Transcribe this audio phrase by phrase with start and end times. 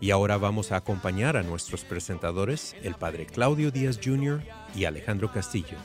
[0.00, 4.42] Y ahora vamos a acompañar a nuestros presentadores, el padre Claudio Díaz Jr.
[4.74, 5.78] y Alejandro Castillo.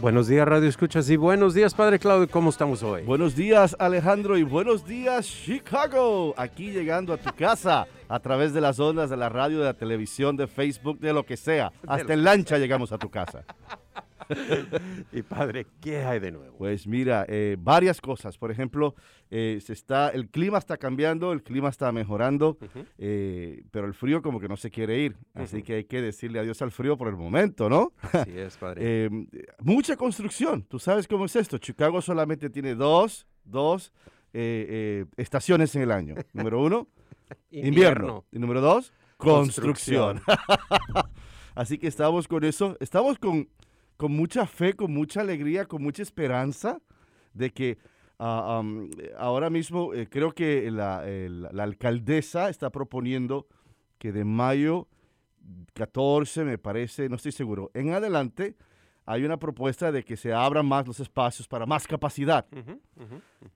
[0.00, 2.28] Buenos días, Radio Escuchas, y buenos días, Padre Claudio.
[2.28, 3.02] ¿Cómo estamos hoy?
[3.04, 6.34] Buenos días Alejandro y buenos días Chicago.
[6.36, 9.74] Aquí llegando a tu casa a través de las ondas de la radio, de la
[9.74, 11.72] televisión, de Facebook, de lo que sea.
[11.86, 13.44] Hasta en lancha llegamos a tu casa.
[15.12, 16.56] Y Padre, ¿qué hay de nuevo?
[16.58, 18.38] Pues mira, eh, varias cosas.
[18.38, 18.94] Por ejemplo,
[19.30, 22.58] eh, se está, el clima está cambiando, el clima está mejorando,
[22.98, 25.16] eh, pero el frío como que no se quiere ir.
[25.34, 27.92] Así que hay que decirle adiós al frío por el momento, ¿no?
[28.12, 28.80] Así es, Padre.
[28.82, 29.10] Eh,
[29.60, 30.62] mucha construcción.
[30.62, 31.58] Tú sabes cómo es esto.
[31.58, 33.92] Chicago solamente tiene dos, dos
[34.32, 36.14] estaciones en el año.
[36.34, 36.88] Número uno,
[37.50, 38.26] invierno.
[38.30, 40.20] Y número dos, construcción.
[41.54, 42.76] Así que estamos con eso.
[42.80, 43.48] Estamos con,
[43.96, 46.80] con mucha fe, con mucha alegría, con mucha esperanza
[47.34, 47.78] de que
[48.18, 48.62] ah,
[49.18, 53.46] ahora mismo eh, creo que la, el- la alcaldesa está proponiendo
[53.98, 54.88] que de mayo
[55.74, 58.56] 14, me parece, no estoy seguro, en adelante
[59.04, 62.44] hay una propuesta de que se abran más los espacios para más capacidad.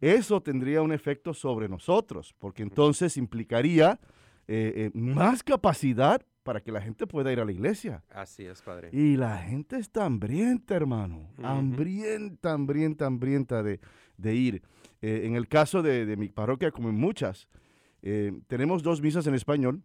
[0.01, 3.99] Eso tendría un efecto sobre nosotros, porque entonces implicaría
[4.47, 8.03] eh, eh, más capacidad para que la gente pueda ir a la iglesia.
[8.11, 8.91] Así es, Padre.
[8.93, 11.29] Y la gente está hambrienta, hermano.
[11.43, 13.81] Hambrienta, hambrienta, hambrienta de,
[14.17, 14.63] de ir.
[15.03, 17.49] Eh, en el caso de, de mi parroquia, como en muchas,
[18.03, 19.83] eh, tenemos dos misas en español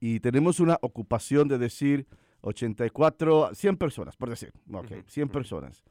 [0.00, 2.06] y tenemos una ocupación de decir
[2.40, 4.52] 84, 100 personas, por decir.
[4.72, 5.32] Ok, Ujú, 100 ujú.
[5.32, 5.84] personas.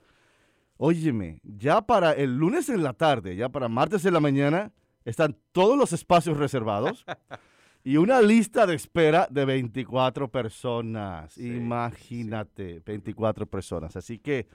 [0.77, 4.71] Óyeme, ya para el lunes en la tarde, ya para martes en la mañana,
[5.05, 7.03] están todos los espacios reservados
[7.88, 11.31] y una lista de espera de 24 personas.
[11.31, 13.96] Sí, Imagínate, 24 personas.
[13.96, 14.46] Así que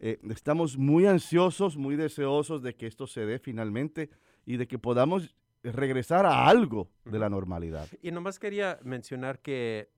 [0.00, 4.10] eh, estamos muy ansiosos, muy deseosos de que esto se dé finalmente
[4.44, 7.86] y de que podamos regresar a algo de la normalidad.
[8.02, 9.88] Y nomás quería mencionar que,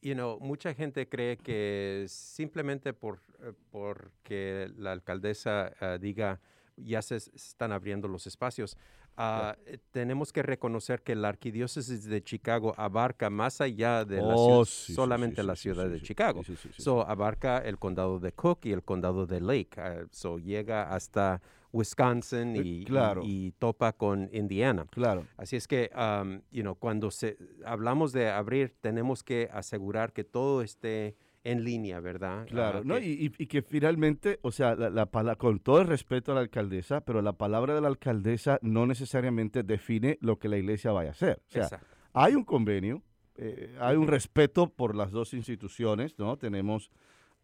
[0.00, 6.40] you know, mucha gente cree que simplemente por, eh, porque la alcaldesa ah, diga
[6.76, 8.76] ya se están abriendo los espacios,
[9.18, 14.64] eh, tenemos que reconocer que la arquidiócesis de Chicago abarca más allá de la Oh,
[14.64, 16.00] sí, solamente sí, la ciudad de.
[16.00, 16.42] Chicago.
[16.76, 19.70] So, abarca el condado de Cook y el condado de Lake.
[19.80, 21.40] ah, so, llega hasta
[21.72, 22.84] Wisconsin Eh,
[23.22, 24.86] y topa con Indiana.
[24.90, 25.26] Claro.
[25.36, 30.24] Así es que, um, you know, cuando se, hablamos de abrir, tenemos que asegurar que
[30.24, 31.16] todo esté
[31.50, 32.46] en línea, ¿verdad?
[32.46, 32.98] Claro, Ah, ¿no?
[32.98, 33.06] Y,
[33.38, 37.00] y- y que finalmente, o sea, la, la con todo el respeto a la alcaldesa,
[37.00, 41.12] pero la palabra de la alcaldesa no necesariamente define lo que la iglesia vaya a
[41.12, 41.40] hacer.
[41.48, 41.86] O sea, Exacto.
[42.12, 43.02] hay un convenio,
[43.36, 46.36] eh, hay un respeto por las dos instituciones, ¿no?
[46.36, 46.90] Tenemos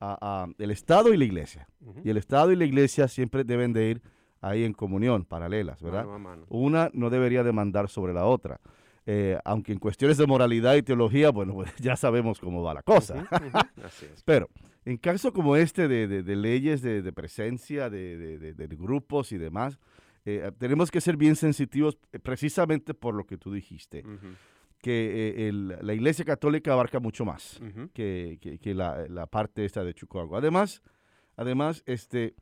[0.01, 1.69] a- a el Estado y la iglesia.
[2.05, 4.03] Y el Estado y la iglesia siempre deben de ir
[4.41, 6.05] ahí en comunión, paralelas, ¿verdad?
[6.05, 6.47] Mano a mano.
[6.51, 8.61] Una no debería demandar sobre la otra.
[9.07, 12.83] Eh, aunque en cuestiones de moralidad y teología, bueno, pues ya sabemos cómo va la
[12.83, 13.15] cosa.
[13.15, 14.23] Ujú, ujú, Así es.
[14.25, 14.49] Pero
[14.85, 19.79] en casos como este de, leyes de, presencia, de, grupos y demás,
[20.25, 24.05] eh, tenemos que ser bien sensitivos eh, precisamente por lo que tú dijiste.
[24.81, 27.61] Que la Iglesia Católica abarca mucho más
[27.93, 30.37] que, la, parte esta de Chicago.
[30.37, 30.83] Además,
[31.37, 32.35] además este,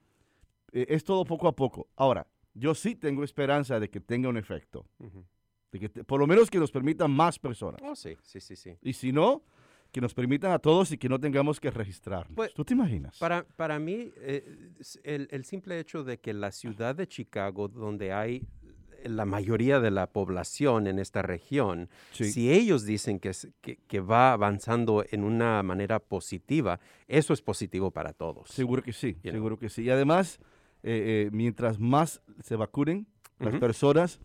[0.72, 1.88] es todo poco a poco.
[1.96, 4.86] Ahora, yo sí tengo esperanza de que tenga un efecto.
[5.72, 7.80] De que por lo menos que nos permitan más personas.
[7.82, 8.76] Oh, sí, sí, sí, sí.
[8.82, 9.42] Y si no,
[9.90, 12.28] que nos permitan a todos y que no tengamos que registrar.
[12.34, 13.18] Pues, ¿Tú te imaginas?
[13.18, 14.70] Para, para mí, eh,
[15.02, 18.46] el, el, simple hecho de que la ciudad de Chicago, donde hay
[19.04, 24.32] la mayoría de la población en esta región, si ellos dicen que, que, que, va
[24.32, 28.48] avanzando en una manera positiva, eso es positivo para todos.
[28.50, 29.82] Seguro que sí, seguro que sí.
[29.82, 30.38] Y además,
[30.82, 33.06] eh, eh, mientras más se vacunen
[33.38, 34.20] las personas,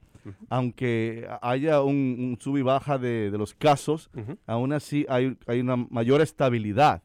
[0.49, 4.09] aunque haya un, sub y baja de, los casos,
[4.45, 7.03] aún así hay, hay, una mayor estabilidad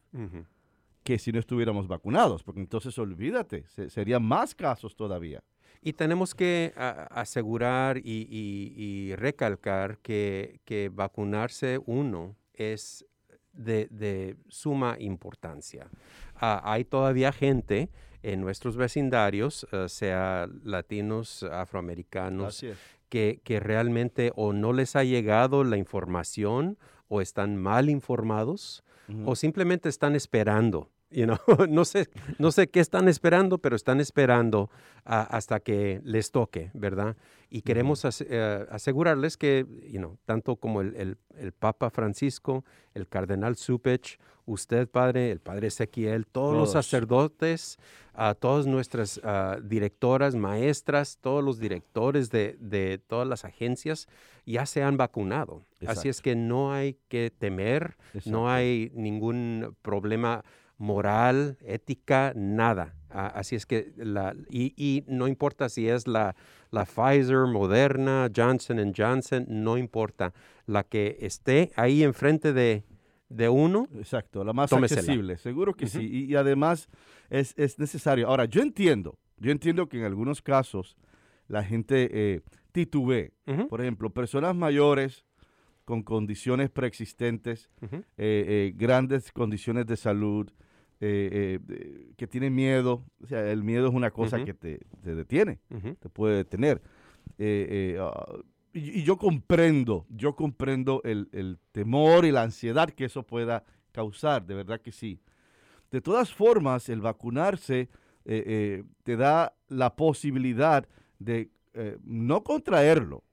[1.03, 5.43] que si no estuviéramos vacunados, porque entonces olvídate, serían más casos todavía.
[5.85, 13.05] Y tenemos que asegurar y, recalcar que, que, vacunarse uno es
[13.53, 15.89] de, suma importancia.
[16.37, 17.91] Ah, hay todavía gente
[18.23, 22.65] en nuestros vecindarios, eh, sea latinos, afroamericanos,
[23.13, 26.79] que, que, realmente o no les ha llegado la información
[27.09, 28.85] o están mal informados
[29.27, 30.89] o simplemente están esperando.
[31.13, 31.39] You know?
[31.69, 34.71] no, sé, no sé qué están esperando, pero están esperando
[35.05, 37.17] hasta que les toque, ¿verdad?
[37.51, 42.65] Y queremos eh, asegurarles que, you know, tanto como el, el, Papa Francisco,
[42.95, 47.79] el Cardenal Supech, usted, Padre, el Padre Ezequiel, todos, los sacerdotes,
[48.15, 54.09] a todas nuestras ah, directoras, maestras, todos los directores de, de, todas las agencias
[54.47, 55.63] ya se han vacunado.
[55.87, 60.45] Así es que no hay que temer, no hay ningún problema
[60.83, 62.97] moral, ética, nada.
[63.09, 66.35] así es que, la, y, no importa si es la,
[66.73, 70.35] la Pfizer, Moderna, Johnson Johnson, no importa.
[70.67, 72.85] La que esté ahí enfrente de,
[73.29, 73.89] de uno.
[73.95, 76.27] Exacto, la más accesible, seguro que sí.
[76.29, 76.89] Y, además
[77.31, 78.27] es, necesario.
[78.27, 80.97] Ahora, yo entiendo, yo entiendo que en algunos casos
[81.47, 82.41] la gente eh,
[82.73, 83.33] titubee.
[83.69, 85.25] Por ejemplo, personas mayores
[85.85, 90.51] con condiciones preexistentes, eh, eh, grandes condiciones de salud,
[91.03, 93.05] que tienen miedo.
[93.23, 95.59] O sea, el miedo es una cosa que te, detiene,
[95.99, 96.81] te puede detener.
[97.99, 98.25] Ah,
[98.73, 104.55] y, yo comprendo, yo comprendo el, temor y la ansiedad que eso pueda causar, de
[104.55, 105.21] verdad que sí.
[105.91, 107.89] De todas formas, el vacunarse eh,
[108.25, 110.89] eh, te da la posibilidad
[111.19, 113.25] de eh, no contraerlo.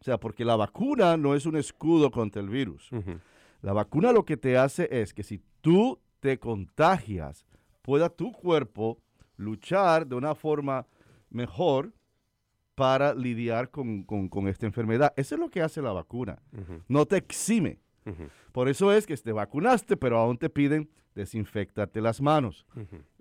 [0.00, 2.88] O sea, porque la vacuna no es un escudo contra el virus.
[3.60, 7.44] La vacuna lo que te hace es que si tú te contagias,
[7.82, 8.98] pueda tu cuerpo
[9.36, 10.86] luchar de una forma
[11.28, 11.92] mejor
[12.74, 14.06] para lidiar con,
[14.48, 15.12] esta enfermedad.
[15.18, 16.40] Eso es lo que hace la vacuna.
[16.88, 17.78] No te exime.
[18.52, 22.64] Por eso es que te vacunaste, pero aún te piden desinfectarte las manos,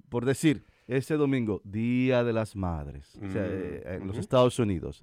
[0.08, 5.02] por decir, este domingo, Día de las Madres, mm, en los Estados Unidos.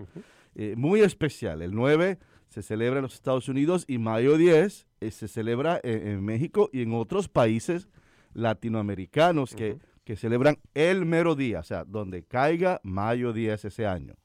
[0.75, 1.61] muy especial.
[1.61, 2.17] El 9
[2.47, 6.93] se celebra en los Estados Unidos y mayo 10 se celebra en, México y en
[6.93, 7.87] otros países
[8.33, 14.15] latinoamericanos que que celebran el mero día, o sea, donde caiga mayo 10 ese año,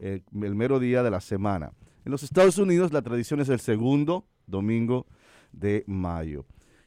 [0.00, 1.72] el, mero día de la semana.
[2.04, 5.06] En los Estados Unidos la tradición es el segundo domingo
[5.52, 6.46] de mayo.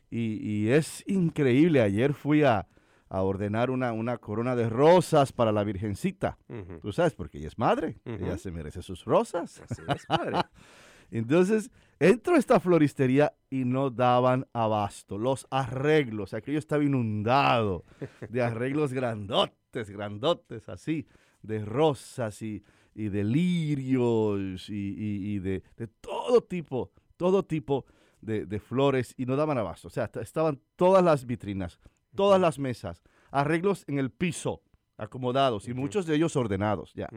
[0.09, 2.67] Y, es increíble, ayer fui a,
[3.09, 6.37] ordenar una, una, corona de rosas para la Virgencita.
[6.81, 9.61] Tú sabes, porque ella es madre, ella se merece sus rosas.
[9.69, 10.37] Así es, padre.
[11.11, 11.69] Entonces,
[12.01, 15.19] entro a esta floristería y no daban abasto.
[15.19, 17.85] Los arreglos, aquello estaba inundado
[18.27, 21.07] de arreglos grandotes, grandotes, así,
[21.43, 22.63] de rosas y,
[22.95, 25.61] de lirios y, de,
[26.01, 27.85] todo tipo, todo tipo
[28.19, 29.87] de, flores y no daban abasto.
[29.87, 31.79] O sea, estaban todas las vitrinas,
[32.15, 34.63] todas las mesas, arreglos en el piso,
[34.97, 37.09] acomodados y muchos de ellos ordenados ya.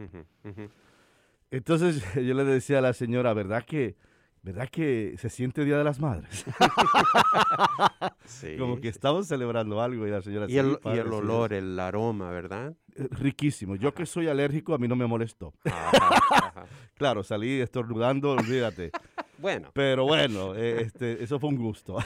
[1.50, 3.96] Entonces yo le decía a la señora, ¿verdad que,
[4.44, 6.44] ¿verdad que se siente Día de las Madres?
[8.58, 10.46] Como que estamos celebrando algo y la señora...
[10.50, 12.76] Y el, y el olor, el aroma, ¿verdad?
[12.94, 13.76] Eh, riquísimo.
[13.76, 15.54] Yo que soy alérgico, a mí no me molestó.
[16.94, 18.92] claro, salí estornudando, olvídate.
[19.36, 19.70] Bueno.
[19.74, 21.98] Pero bueno, eh, este, eso fue un gusto.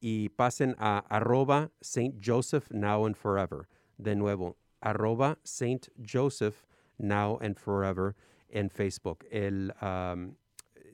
[0.00, 3.68] y pasen a arroba Saint Joseph Now and Forever.
[3.96, 6.66] De nuevo, arroba Saint Joseph
[6.98, 8.14] Now and Forever
[8.50, 9.24] en Facebook.
[9.30, 10.36] El, um,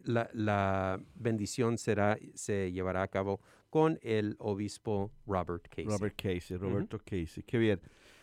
[0.05, 5.87] la, la, bendición será, se llevará a cabo con el obispo Robert Casey.
[5.87, 7.05] Robert Casey, Roberto uh -huh.
[7.05, 7.43] Casey.
[7.43, 7.81] Qué bien.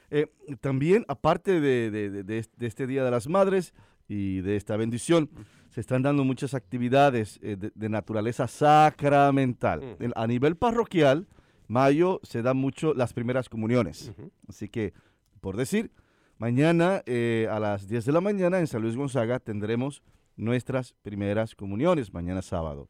[0.09, 0.27] Eh,
[0.61, 3.73] también, aparte de, de, de, de, este Día de las Madres
[4.07, 5.29] y de esta bendición,
[5.69, 9.81] se están dando muchas actividades eh, de, naturaleza sacramental.
[9.81, 10.13] -huh.
[10.15, 11.27] A nivel parroquial,
[11.67, 14.09] mayo se dan mucho las primeras comuniones.
[14.17, 14.31] Uh -huh.
[14.47, 14.93] Así que,
[15.41, 15.91] por decir,
[16.37, 20.01] mañana eh, a las 10 de la mañana en San Luis Gonzaga tendremos
[20.37, 22.87] nuestras primeras comuniones, mañana sábado.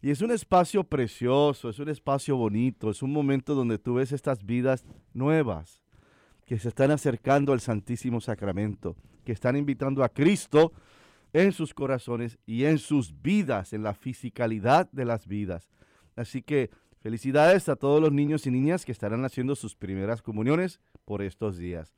[0.00, 4.12] Y es un espacio precioso, es un espacio bonito, es un momento donde tú ves
[4.12, 4.84] estas vidas
[5.14, 5.82] nuevas
[6.46, 10.72] que se están acercando al Santísimo Sacramento, que están invitando a Cristo
[11.32, 15.68] en sus corazones y en sus vidas, en la fisicalidad de las vidas.
[16.14, 20.80] Así que felicidades a todos los niños y niñas que estarán haciendo sus primeras comuniones
[21.04, 21.94] por estos días.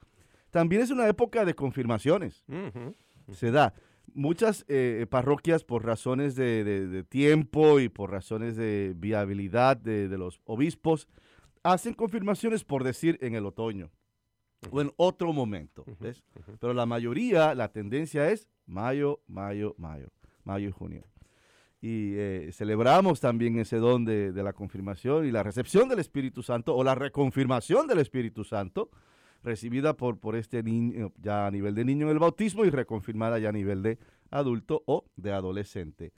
[0.51, 2.43] También es una época de confirmaciones.
[2.49, 2.95] Uh -huh.
[3.33, 3.75] Se da.
[4.15, 10.09] Muchas eh, parroquias, por razones de, de, de, tiempo y por razones de viabilidad de,
[10.09, 11.07] de los obispos,
[11.63, 13.91] hacen confirmaciones, por decir, en el otoño
[14.71, 15.85] o en otro momento.
[16.01, 16.23] ¿ves?
[16.61, 20.09] Pero la mayoría, la tendencia es mayo, mayo, mayo,
[20.45, 21.05] mayo y junio.
[21.81, 26.43] Y eh, celebramos también ese don de, de, la confirmación y la recepción del Espíritu
[26.43, 28.91] Santo o la reconfirmación del Espíritu Santo,
[29.45, 33.39] recibida por, por este niño ya a nivel de niño en el bautismo y reconfirmada
[33.39, 33.99] ya a nivel de
[34.31, 36.13] adulto o de adolescente.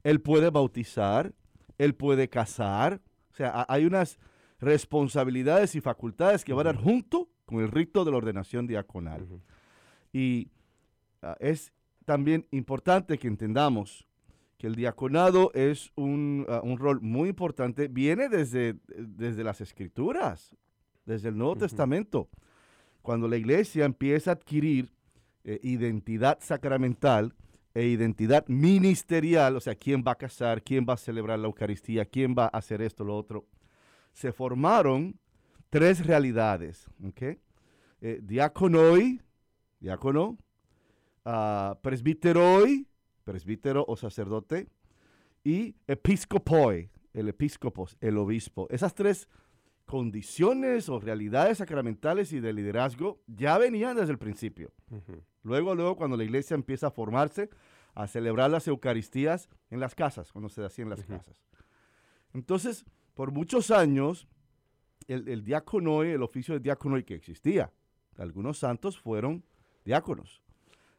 [0.04, 1.34] él puede bautizar,
[1.80, 3.02] él puede casar.
[3.32, 4.20] O sea, hay unas
[4.60, 9.28] responsabilidades y facultades que van a junto con el rito de la ordenación diaconal.
[10.14, 10.52] Y
[11.24, 11.74] ah, es
[12.06, 14.06] también importante que entendamos
[14.60, 20.56] que el diaconado es un, ah, rol muy importante, viene desde, desde, las escrituras,
[21.04, 22.30] desde el Nuevo Testamento.
[23.06, 24.92] Cuando la iglesia empieza a adquirir
[25.44, 27.36] eh, identidad sacramental
[27.76, 32.06] e identidad ministerial, o sea, quién va a casar, quién va a celebrar la Eucaristía,
[32.06, 33.46] quién va a hacer esto, lo otro,
[34.12, 35.20] se formaron
[35.70, 36.90] tres realidades.
[37.08, 37.38] ¿okay?
[38.02, 39.22] Eh, diaconoi,
[39.80, 40.40] diácono,
[41.84, 42.88] presbiteroi,
[43.24, 44.68] presbítero o sacerdote,
[45.44, 48.66] y episcopoi, el episcopos, el obispo.
[48.72, 49.30] Esas tres
[49.86, 54.74] condiciones o realidades sacramentales y de liderazgo ya venían desde el principio.
[55.44, 57.50] Luego, luego, cuando la iglesia empieza a formarse,
[57.94, 61.46] a celebrar las Eucaristías en las casas, cuando se hacían las casas.
[62.34, 64.28] Entonces, por muchos años,
[65.08, 67.72] el, el el oficio de diácono que existía,
[68.18, 69.44] algunos santos fueron
[69.86, 70.42] diáconos,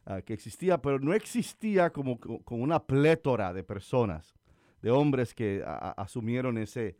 [0.05, 4.33] ah, que existía, pero no existía como, como, una plétora de personas,
[4.81, 6.95] de hombres que asumieron ese,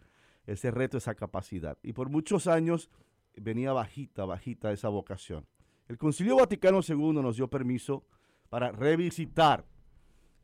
[0.48, 1.77] ese reto, esa capacidad.
[1.84, 2.89] Y por muchos años
[3.36, 5.46] venía bajita, bajita esa vocación.
[5.88, 8.04] El Concilio Vaticano II nos dio permiso
[8.50, 9.66] para revisitar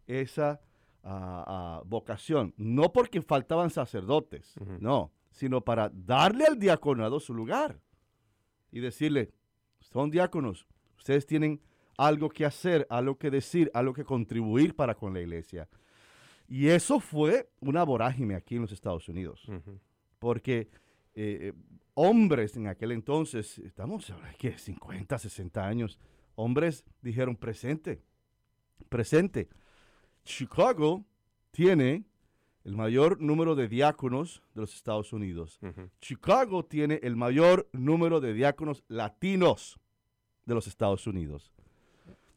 [0.05, 0.61] esa
[1.03, 7.79] ah, ah, vocación, no porque faltaban sacerdotes, no, sino para darle al diaconado su lugar
[8.71, 9.31] y decirle,
[9.79, 11.61] son diáconos, ustedes tienen
[11.97, 15.69] algo que hacer, algo que decir, algo que contribuir para con la iglesia.
[16.47, 19.47] Y eso fue una vorágine aquí en los Estados Unidos,
[20.23, 20.69] porque
[21.15, 21.51] eh,
[21.95, 24.57] hombres en aquel entonces, estamos, ¿qué?
[24.57, 25.99] 50, 60 años,
[26.35, 28.01] hombres dijeron presente,
[28.87, 29.49] presente.
[30.23, 31.03] Chicago
[31.51, 32.05] tiene
[32.63, 35.59] el mayor número de diáconos de los Estados Unidos.
[35.99, 39.77] Chicago tiene el mayor número de diáconos latinos
[40.45, 41.51] de los Estados Unidos.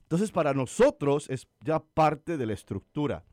[0.02, 3.24] Entonces, para nosotros es ya parte de la estructura.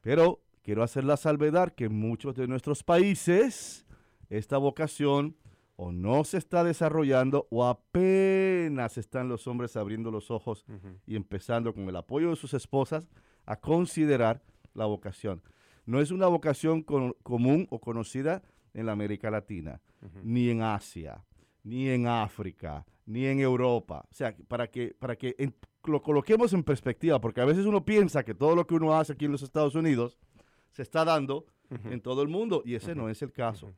[0.00, 3.86] Pero quiero hacer la salvedad que en muchos de nuestros países
[4.28, 5.34] esta vocación
[5.76, 10.66] o no se está desarrollando o apenas están los hombres abriendo los ojos
[11.06, 13.08] y empezando con el apoyo de sus esposas
[13.46, 14.42] a considerar
[14.74, 15.40] la vocación.
[15.86, 18.42] No es una vocación común o conocida
[18.74, 19.80] en la América Latina,
[20.22, 21.24] ni en Asia,
[21.64, 24.04] ni en África, ni en Europa.
[24.10, 25.34] O sea, para que, para que
[25.84, 29.14] lo coloquemos en perspectiva, porque a veces uno piensa que todo lo que uno hace
[29.14, 30.18] aquí en los Estados Unidos
[30.70, 33.72] se está dando en todo el mundo, y ese no es el caso.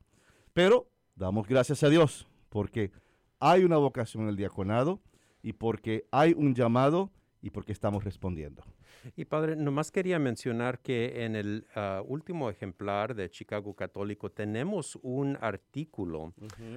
[0.53, 2.93] Pero damos gracias a Dios, porque
[3.39, 5.01] hay una vocación en el diaconado
[5.43, 7.11] y porque hay un llamado
[7.43, 8.63] y porque estamos respondiendo.
[9.17, 14.99] Y padre, nomás quería mencionar que en el ah, último ejemplar de Chicago Católico tenemos
[15.03, 16.35] un artículo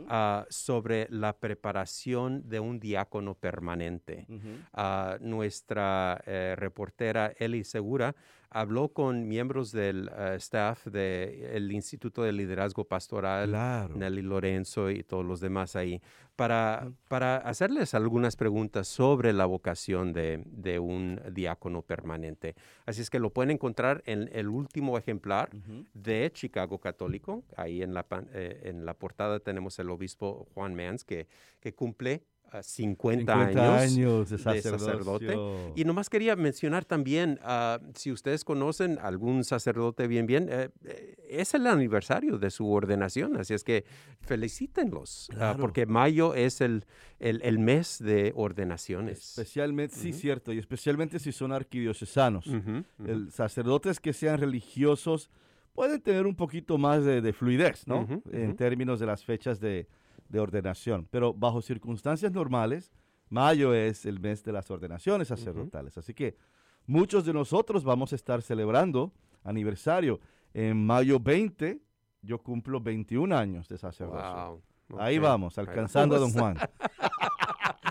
[0.08, 4.28] ah, sobre la preparación de un diácono permanente.
[4.74, 8.16] Ah, nuestra eh, reportera Eli Segura
[8.54, 13.52] habló con miembros del staff del Instituto de Liderazgo Pastoral,
[13.96, 16.00] Nelly Lorenzo y todos los demás ahí,
[16.36, 22.03] para, para hacerles algunas preguntas sobre la vocación de, de, un diácono permanente.
[22.86, 25.50] Así es que lo pueden encontrar en el último ejemplar
[25.94, 27.44] de Chicago Católico.
[27.56, 31.28] Ahí en la, eh, en la portada tenemos el obispo Juan Mans, que,
[31.60, 32.24] que cumple
[32.62, 33.34] 50,
[33.80, 35.36] años, de, sacerdote.
[35.76, 41.16] Y nomás quería mencionar también, ah, si ustedes conocen algún sacerdote bien, bien, eh, eh,
[41.30, 43.86] es el aniversario de su ordenación, así es que
[44.22, 46.86] felicítenlos, ah, porque mayo es el,
[47.20, 49.20] el, mes de ordenaciones.
[49.20, 52.46] Especialmente, sí, cierto, y especialmente si son arquidiocesanos.
[53.06, 55.30] El, sacerdotes que sean religiosos
[55.74, 58.08] pueden tener un poquito más de, fluidez, ¿no?
[58.32, 59.88] En términos de las fechas de
[60.30, 61.08] de ordenación.
[61.10, 62.92] Pero bajo circunstancias normales,
[63.30, 65.98] mayo es el mes de las ordenaciones sacerdotales.
[65.98, 66.36] Así que
[66.86, 69.12] muchos de nosotros vamos a estar celebrando
[69.44, 70.20] aniversario.
[70.54, 71.82] En mayo 20
[72.22, 74.62] yo cumplo 21 años de sacerdocio.
[74.98, 76.58] Ahí vamos, alcanzando a don Juan.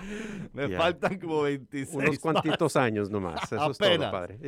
[0.53, 1.95] Me faltan como 26.
[1.95, 3.51] Unos cuantitos años nomás.
[3.51, 4.39] Eso es todo, padre.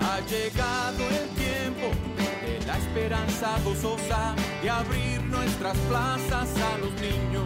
[0.00, 1.90] Ha llegado el tiempo
[2.42, 7.44] de la esperanza gozosa de abrir nuestras plazas a los niños.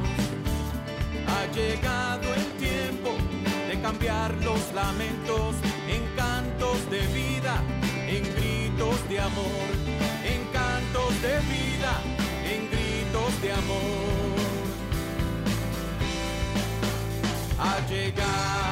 [1.27, 3.11] Ha llegado el tiempo
[3.69, 5.57] de cambiar los lamentos
[5.89, 7.63] en cantos de vida,
[8.09, 9.69] en gritos de amor,
[10.25, 11.93] en cantos de vida,
[12.53, 14.33] en gritos de amor.
[17.59, 18.72] Ha llegado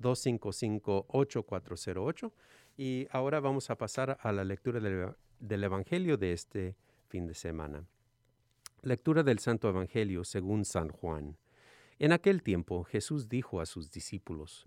[0.00, 2.32] 312-255-8408.
[2.76, 6.74] Y ahora vamos a pasar a la lectura del, del Evangelio de este
[7.06, 7.86] fin de semana.
[8.82, 11.36] Lectura del Santo Evangelio según San Juan.
[12.00, 14.66] En aquel tiempo Jesús dijo a sus discípulos,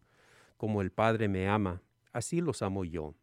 [0.55, 1.81] Como el Padre me ama,
[2.13, 3.13] así los amo yo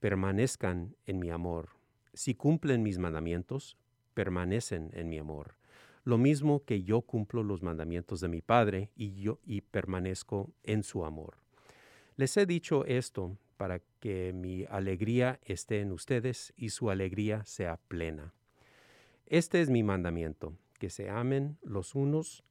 [0.00, 1.70] permanezcan en mi amor.
[2.14, 3.76] Si cumplen mis mandamientos,
[4.14, 5.54] permanecen en mi amor.
[6.04, 10.82] Lo mismo que yo cumplo los mandamientos de mi Padre y yo y permanezco en
[10.82, 11.36] su amor.
[12.16, 17.76] Les he dicho esto para que mi alegría esté en ustedes y su alegría sea
[17.76, 18.32] plena.
[19.26, 22.42] Este es mi mandamiento, que se amen los unos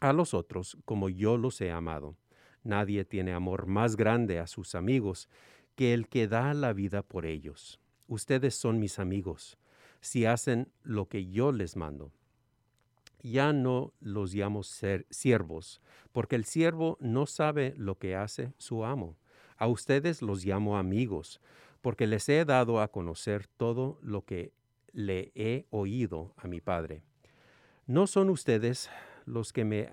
[0.00, 2.16] a los otros como yo los he amado.
[2.64, 5.28] Nadie tiene amor más grande a sus amigos
[5.76, 7.78] que el que da la vida por ellos.
[8.08, 9.58] Ustedes son mis amigos,
[10.00, 12.12] si hacen lo que yo les mando.
[13.22, 15.80] Ya no los llamo ser siervos,
[16.12, 19.16] porque el siervo no sabe lo que hace su amo.
[19.56, 21.40] A ustedes los llamo amigos,
[21.82, 24.52] porque les he dado a conocer todo lo que
[24.92, 27.02] le he oído a mi Padre.
[27.86, 28.90] No son ustedes
[29.24, 29.90] los que me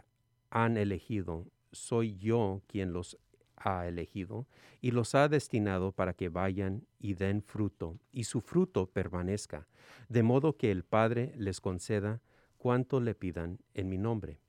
[0.50, 3.18] han elegido, soy yo quien los
[3.64, 4.48] ha elegido
[4.82, 9.68] y los ha destinado para que vayan y den fruto, y su fruto permanezca,
[10.10, 12.22] de modo que el Padre les conceda
[12.58, 14.40] cuanto le pidan en mi nombre.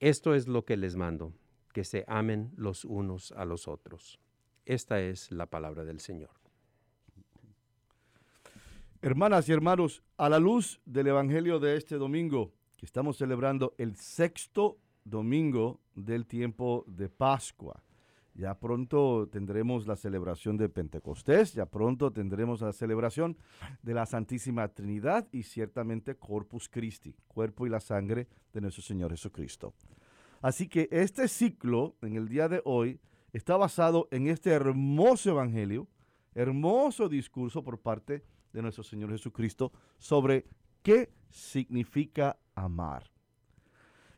[0.00, 1.32] Esto es lo que les mando,
[1.72, 4.18] que se amen los unos a los otros.
[4.66, 6.30] Esta es la palabra del Señor.
[9.00, 13.96] Hermanas y hermanos, a la luz del Evangelio de este domingo, que estamos celebrando el
[13.96, 17.82] sexto domingo del tiempo de Pascua.
[18.34, 23.36] Ya pronto tendremos la celebración de Pentecostés, ya pronto tendremos la celebración
[23.82, 29.10] de la Santísima Trinidad y ciertamente Corpus Christi, cuerpo y la sangre de nuestro Señor
[29.10, 29.74] Jesucristo.
[30.40, 33.00] Así que este ciclo en el día de hoy
[33.32, 35.86] está basado en este hermoso evangelio,
[36.34, 40.46] hermoso discurso por parte de nuestro Señor Jesucristo sobre
[40.82, 43.11] qué significa amar.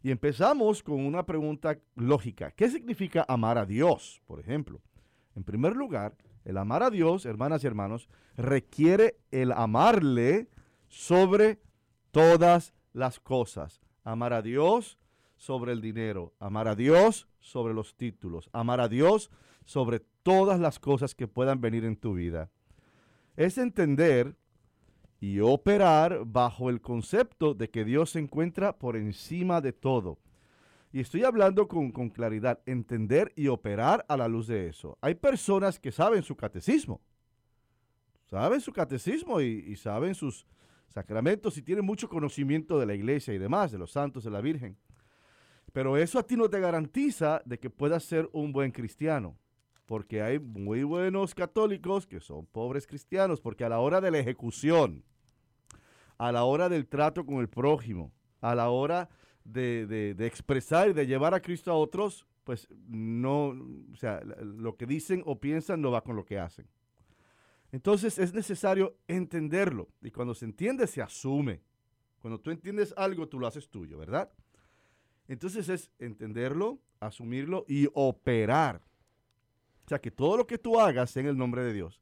[0.05, 2.51] Y empezamos con una pregunta lógica.
[2.51, 4.83] ¿Qué significa amar a Dios, por ejemplo?
[5.35, 6.15] En primer lugar,
[6.45, 10.51] el amar a Dios, hermanas y hermanos, requiere el amarle
[10.89, 11.59] sobre
[12.11, 13.81] todas las cosas.
[14.03, 14.99] Amar a Dios
[15.37, 19.31] sobre el dinero, amar a Dios sobre los títulos, amar a Dios
[19.65, 22.51] sobre todas las cosas que puedan venir en tu vida.
[23.37, 24.37] Es entender
[25.25, 30.19] y operar bajo el concepto de que Dios se encuentra por encima de todo.
[30.93, 34.99] Y estoy hablando con, claridad, entender y operar a la luz de eso.
[35.01, 37.01] Hay personas que saben su catecismo,
[38.27, 40.47] saben su catecismo y, y saben sus
[40.89, 44.43] sacramentos y tienen mucho conocimiento de la iglesia y demás, de los santos, de la
[44.43, 44.77] Virgen.
[45.73, 49.39] Pero eso a ti no te garantiza de que puedas ser un buen cristiano
[49.87, 54.19] porque hay muy buenos católicos que son pobres cristianos, porque a la hora de la
[54.19, 55.05] ejecución,
[56.19, 59.09] a la hora del trato con el prójimo, a la hora
[59.45, 63.49] de, expresar y de llevar a Cristo a otros, pues no,
[63.93, 66.67] o sea, lo que dicen o piensan no va con lo que hacen.
[67.73, 71.63] Entonces es necesario entenderlo y cuando se entiende se asume.
[72.21, 74.31] Cuando tú entiendes algo, tú lo haces tuyo, ¿verdad?
[75.27, 78.83] Entonces es entenderlo, asumirlo y operar.
[79.85, 82.01] O sea, que todo lo que tú hagas en el nombre de Dios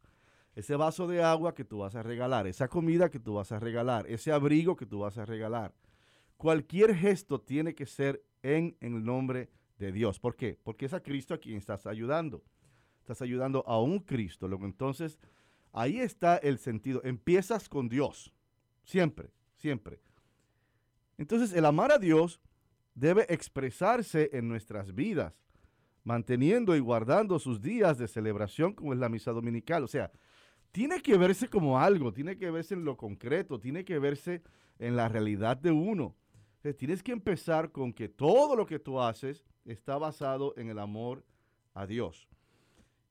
[0.54, 3.58] ese vaso de agua que tú vas a regalar, esa comida que tú vas a
[3.58, 5.72] regalar, ese abrigo que tú vas a regalar.
[6.36, 10.18] Cualquier gesto tiene que ser en, el nombre de Dios.
[10.18, 10.58] ¿Por qué?
[10.62, 12.42] Porque es a Cristo a quien estás ayudando.
[13.00, 14.46] Estás ayudando a un Cristo.
[14.46, 15.18] Entonces,
[15.72, 17.00] ahí está el sentido.
[17.04, 18.32] Empiezas con Dios.
[18.84, 20.00] Siempre, siempre.
[21.16, 22.40] Entonces, el amar a Dios
[22.94, 25.32] debe expresarse en nuestras vidas,
[26.04, 29.84] manteniendo y guardando sus días de celebración como es la misa dominical.
[29.84, 30.10] O sea,
[30.72, 34.42] tiene que verse como algo, tiene que verse en lo concreto, tiene que verse
[34.78, 36.16] en la realidad de uno.
[36.78, 41.24] tienes que empezar con que todo lo que tú haces está basado en el amor
[41.74, 42.28] a Dios.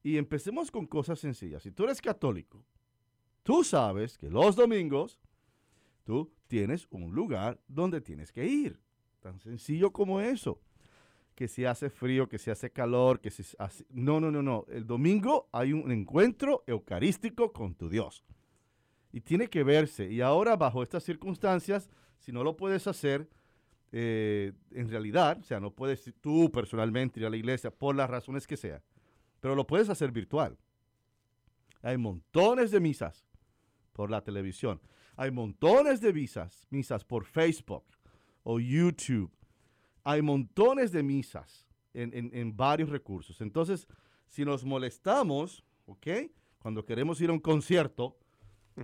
[0.03, 1.61] Y empecemos con cosas sencillas.
[1.61, 2.65] Si tú eres católico,
[3.43, 5.19] tú sabes que los domingos
[6.03, 8.81] tú tienes un lugar donde tienes que ir.
[9.19, 10.59] Tan sencillo como eso
[11.41, 13.83] que si hace frío, que si hace calor, que si hace...
[13.89, 14.67] No, no, no, no.
[14.69, 18.23] El domingo hay un encuentro eucarístico con tu Dios.
[19.11, 20.07] Y tiene que verse.
[20.07, 23.27] Y ahora, bajo estas circunstancias, si no lo puedes hacer,
[23.91, 28.07] eh, en realidad, o sea, no puedes tú personalmente ir a la iglesia por las
[28.07, 28.83] razones que sea,
[29.39, 30.59] pero lo puedes hacer virtual.
[31.81, 33.25] Hay montones de misas
[33.93, 34.79] por la televisión.
[35.15, 37.85] Hay montones de misas, misas por Facebook
[38.43, 39.31] o YouTube
[40.03, 43.41] hay montones de misas en, varios recursos.
[43.41, 43.87] Entonces,
[44.27, 46.07] si nos molestamos, ¿ok?
[46.59, 48.17] Cuando queremos ir a un concierto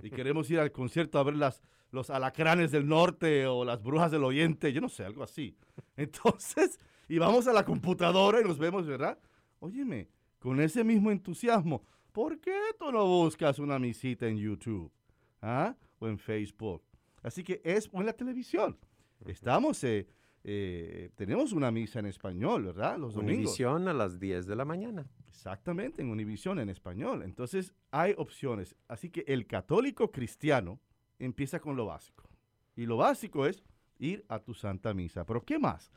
[0.02, 4.10] y queremos ir al concierto a ver las, los alacranes del norte o las brujas
[4.10, 5.56] del oriente, yo no sé, algo así.
[5.96, 6.78] Entonces,
[7.08, 9.18] y vamos a la computadora y nos vemos, ¿verdad?
[9.60, 14.92] Óyeme, con ese mismo entusiasmo, ¿por qué tú no buscas una misita en YouTube?
[15.40, 15.74] ¿Ah?
[15.98, 16.82] O en Facebook.
[17.22, 18.78] Así que es o en la televisión.
[19.26, 20.06] Estamos eh,
[20.44, 22.98] eh, tenemos una misa en español, ¿verdad?
[22.98, 23.38] Los domingos.
[23.38, 25.06] Univisión a las 10 de la mañana.
[25.26, 27.22] Exactamente, en Univisión en español.
[27.22, 28.74] Entonces hay opciones.
[28.88, 30.80] Así que el católico cristiano
[31.18, 32.28] empieza con lo básico.
[32.76, 33.62] Y lo básico es
[33.98, 35.24] ir a tu santa misa.
[35.24, 35.90] Pero ¿qué más?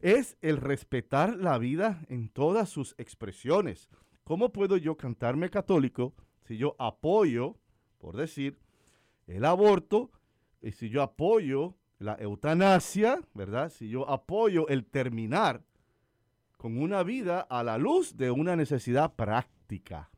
[0.00, 3.88] Es el respetar la vida en todas sus expresiones.
[4.24, 6.14] ¿Cómo puedo yo cantarme católico
[6.46, 7.56] si yo apoyo,
[7.98, 8.58] por decir,
[9.26, 10.10] el aborto,
[10.60, 13.70] y si yo apoyo la eutanasia, ¿verdad?
[13.70, 15.62] Si yo apoyo el terminar
[16.56, 20.10] con una vida a la luz de una necesidad práctica.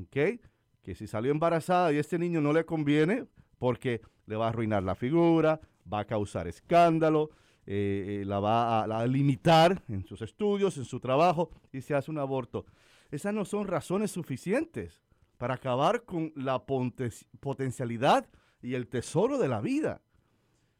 [0.00, 0.40] ¿Ok?
[0.82, 3.26] Que si salió embarazada y este niño no le conviene
[3.58, 5.60] porque le va a arruinar la figura,
[5.92, 7.30] va a causar escándalo,
[7.66, 12.10] eh, eh, la va a, limitar en sus estudios, en su trabajo y se hace
[12.10, 12.66] un aborto.
[13.10, 15.02] Esas no son razones suficientes
[15.38, 18.28] para acabar con la potencialidad
[18.62, 20.02] y el tesoro de la vida.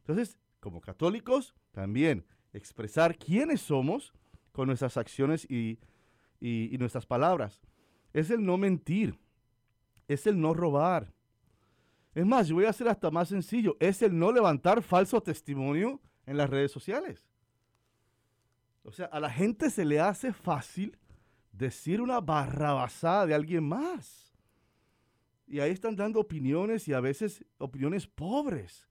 [0.07, 4.13] Entonces, como católicos, también expresar quiénes somos
[4.51, 5.79] con nuestras acciones y,
[6.39, 7.59] y nuestras palabras.
[8.13, 9.17] Es el no mentir,
[10.07, 11.11] es el no robar.
[12.13, 15.99] Es más, yo voy a hacer hasta más sencillo, es el no levantar falso testimonio
[16.27, 17.27] en las redes sociales.
[18.83, 20.97] O sea, a la gente se le hace fácil
[21.51, 24.31] decir una barrabasada de alguien más.
[25.47, 28.87] Y ahí están dando opiniones y a veces opiniones pobres.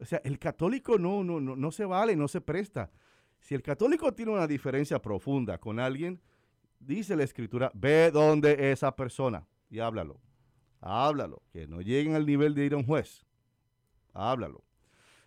[0.00, 2.90] O sea, el católico no, no, no, no se vale, no se presta.
[3.40, 6.20] Si el católico tiene una diferencia profunda con alguien,
[6.78, 10.20] dice la escritura, ve donde esa persona y háblalo.
[10.80, 13.26] Háblalo, que no lleguen al nivel de ir a un juez.
[14.12, 14.62] Háblalo.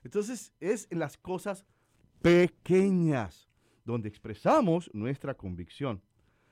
[0.03, 1.65] Entonces es en las cosas
[2.21, 3.49] pequeñas
[3.83, 6.01] donde expresamos nuestra convicción.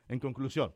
[0.07, 0.73] En conclusión,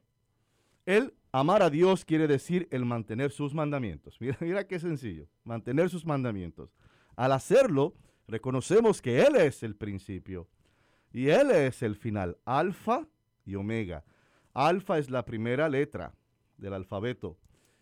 [0.85, 4.17] el amar a Dios quiere decir el mantener sus mandamientos.
[4.21, 6.73] Mira, mira qué sencillo, mantener sus mandamientos.
[7.15, 7.93] Al hacerlo,
[8.27, 10.47] reconocemos que Él es el principio
[11.11, 13.07] y Él es el final, alfa
[13.45, 14.03] y omega.
[14.53, 16.13] Alfa es la primera letra
[16.57, 17.37] del alfabeto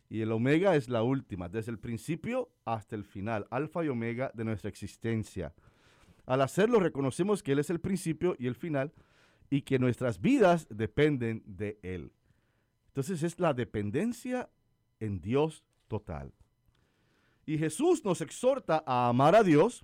[0.10, 4.32] y el omega es la última, desde el principio hasta el final, alfa y omega
[4.34, 5.54] de nuestra existencia.
[6.26, 8.92] Al hacerlo reconocemos que Él es el principio y el final
[9.50, 12.12] y que nuestras vidas dependen de Él.
[12.88, 14.50] Entonces es la dependencia
[15.00, 16.34] en Dios total.
[17.46, 19.84] Y Jesús nos exhorta a amar a Dios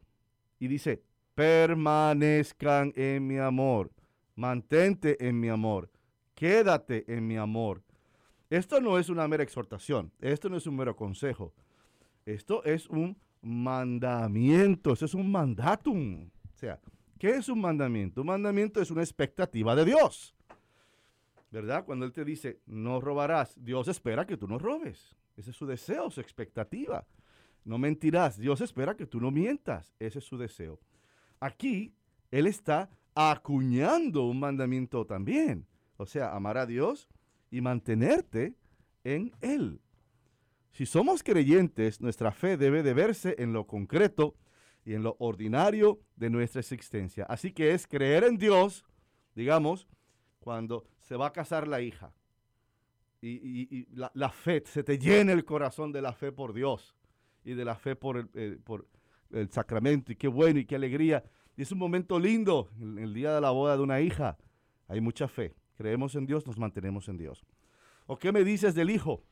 [0.60, 1.04] y dice,
[1.36, 3.92] permanezcan en mi amor,
[4.36, 5.90] mantente en mi amor,
[6.36, 7.84] quédate en mi amor.
[8.50, 11.54] Esto no es una mera exhortación, esto no es un mero consejo,
[12.26, 16.30] esto es un mandamiento, esto es un mandatum.
[16.56, 16.80] O sea,
[17.20, 18.22] ¿qué es un mandamiento?
[18.22, 20.34] Un mandamiento es una expectativa de Dios.
[21.52, 21.86] ¿Verdad?
[21.86, 25.16] Cuando Él te dice, no robarás, Dios espera que tú no robes.
[25.36, 27.06] Ese es su deseo, su expectativa.
[27.68, 29.94] No mentirás, Dios espera que tú no mientas.
[30.00, 30.80] Ese es su deseo.
[31.42, 31.94] Aquí,
[32.32, 35.68] Él está acuñando un mandamiento también.
[35.98, 37.10] O sea, amar a Dios
[37.52, 38.56] y mantenerte
[39.04, 39.82] en Él.
[40.72, 44.38] Si somos creyentes, nuestra fe debe de verse en lo concreto
[44.86, 47.26] y en lo ordinario de nuestra existencia.
[47.26, 48.86] Así que es creer en Dios,
[49.36, 49.90] digamos,
[50.40, 52.14] cuando se va a casar la hija.
[53.22, 56.96] Y, la, fe, se te llena el corazón de la fe por Dios
[57.48, 58.88] y de la fe por el, eh, por
[59.32, 60.12] el sacramento.
[60.12, 61.24] Y qué bueno y qué alegría.
[61.56, 64.38] Y es un momento lindo, el día de la boda de una hija.
[64.88, 67.46] Hay mucha fe creemos en Dios, nos mantenemos en Dios.
[68.08, 69.24] ¿O qué me dices del hijo?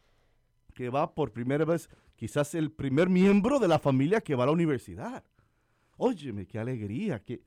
[0.74, 4.48] Que va por primera vez, quizás el primer miembro de la familia que va a
[4.48, 5.24] la universidad.
[5.98, 7.42] Óyeme, qué alegría, qué,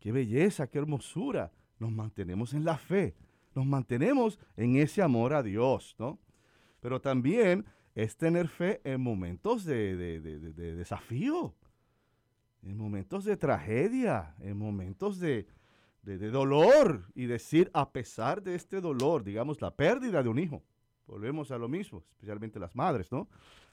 [0.00, 1.52] qué belleza, qué hermosura.
[1.78, 3.14] Nos mantenemos en la fe,
[3.54, 6.18] nos mantenemos en ese amor a Dios, ¿no?
[6.80, 11.54] Pero también es tener fe en momentos de, de desafío,
[12.62, 15.46] en momentos de tragedia, en momentos de,
[16.02, 17.06] de, dolor.
[17.14, 20.62] Y decir, a pesar de este dolor, digamos, la pérdida de un hijo,
[21.06, 23.28] volvemos a lo mismo, especialmente las madres, ¿no?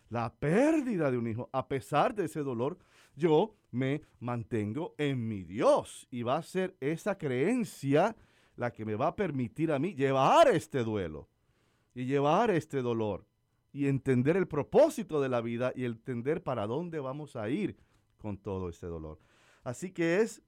[0.09, 2.79] La pérdida de un hijo, a pesar de ese dolor,
[3.15, 8.15] yo me mantengo en mi Dios y va a ser esa creencia
[8.55, 11.29] la que me va a permitir a mí llevar este duelo
[11.93, 13.28] y llevar este dolor
[13.71, 17.77] y entender el propósito de la vida y entender para dónde vamos a ir
[18.17, 19.19] con todo este dolor.
[19.63, 20.41] Así que es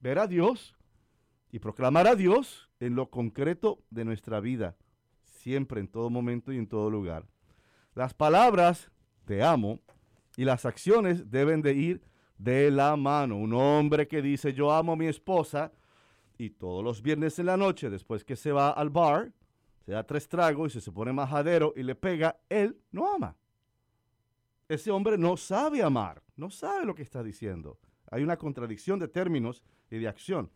[0.00, 0.76] ver a Dios
[1.50, 4.76] y proclamar a Dios en lo concreto de nuestra vida,
[5.24, 7.26] siempre, en todo momento y en todo lugar.
[7.94, 8.90] Las palabras,
[9.24, 9.80] te amo,
[10.36, 12.02] y las acciones deben de ir
[12.36, 13.36] de la mano.
[13.38, 15.72] Un hombre que dice, yo amo a mi esposa,
[16.38, 19.32] y todos los viernes en la noche, después que se va al bar,
[19.86, 23.36] se da tres tragos y se pone majadero y le pega, él no ama.
[24.68, 27.78] Ese hombre no sabe amar, no sabe lo que está diciendo.
[28.10, 30.50] Hay una contradicción de términos y de acción.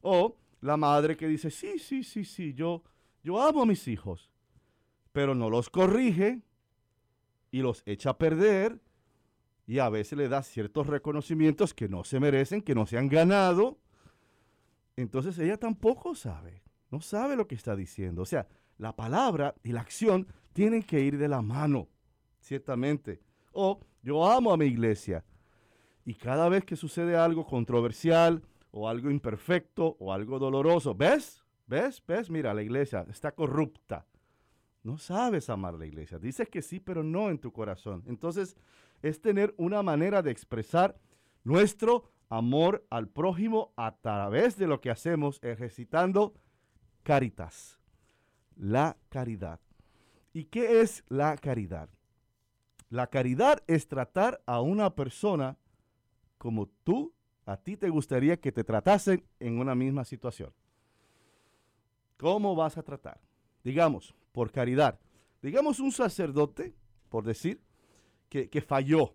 [0.00, 2.82] O la madre que dice, sí, sí, sí, sí, yo,
[3.22, 4.32] yo amo a mis hijos,
[5.12, 6.42] pero no los corrige
[7.52, 8.80] y los echa a perder
[9.68, 13.08] y a veces le da ciertos reconocimientos que no se merecen, que no se han
[13.08, 13.78] ganado.
[14.96, 18.22] Entonces ella tampoco sabe, no sabe lo que está diciendo.
[18.22, 18.48] O sea,
[18.78, 21.88] la palabra y la acción tienen que ir de la mano,
[22.40, 23.20] ciertamente.
[23.52, 25.24] O yo amo a mi iglesia.
[26.04, 31.44] Y cada vez que sucede algo controversial o algo imperfecto o algo doloroso, ¿ves?
[31.66, 32.02] ¿Ves?
[32.06, 32.30] ¿Ves?
[32.30, 34.06] Mira, la iglesia está corrupta.
[34.82, 36.18] No sabes amar la iglesia.
[36.18, 38.02] Dices que sí, pero no en tu corazón.
[38.06, 38.54] Entonces,
[39.00, 40.98] es tener una manera de expresar
[41.42, 46.34] nuestro amor al prójimo a través de lo que hacemos ejercitando
[47.02, 47.80] caritas
[48.56, 49.60] la caridad.
[50.32, 51.88] ¿Y qué es la caridad?
[52.90, 55.56] La caridad es tratar a una persona
[56.38, 57.14] como tú,
[57.46, 60.52] a ti te gustaría que te tratasen en una misma situación.
[62.16, 63.20] ¿Cómo vas a tratar?
[63.62, 64.98] Digamos, por caridad.
[65.42, 66.74] Digamos un sacerdote,
[67.08, 67.60] por decir,
[68.28, 69.14] que, falló,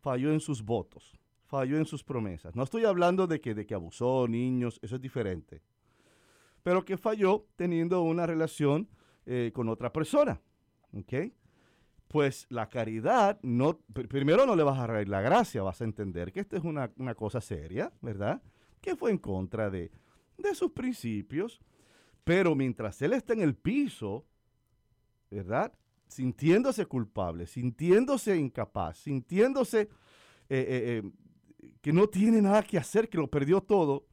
[0.00, 1.16] falló en sus votos,
[1.46, 2.56] falló en sus promesas.
[2.56, 5.62] No estoy hablando de que, de que abusó niños, eso es diferente
[6.66, 8.88] pero que falló teniendo una relación
[9.24, 10.40] eh, con otra persona.
[10.92, 11.32] ¿Ok?
[12.08, 16.32] Pues la caridad, no, primero no le vas a reír la gracia, vas a entender
[16.32, 18.42] que esta es una, cosa seria, ¿verdad?
[18.80, 19.92] Que fue en contra de,
[20.38, 21.60] de sus principios,
[22.24, 24.26] pero mientras él está en el piso,
[25.30, 25.72] ¿verdad?
[26.08, 29.88] Sintiéndose culpable, sintiéndose incapaz, sintiéndose eh,
[30.48, 31.02] eh,
[31.80, 34.08] que no tiene nada que hacer, que lo perdió todo,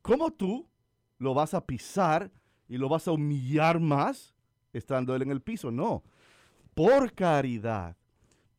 [0.00, 0.67] ¿cómo tú
[1.18, 2.30] lo vas a pisar
[2.68, 4.34] y lo vas a humillar más
[4.72, 5.70] estando él en el piso.
[5.70, 6.04] No.
[6.74, 7.96] Por caridad,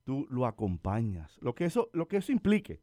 [0.04, 1.38] tú lo acompañas.
[1.42, 2.82] Lo que eso, lo que eso implique.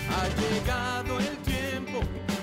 [0.08, 0.91] Ha llegado